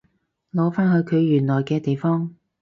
[0.51, 2.33] 擺返去佢原來嘅地方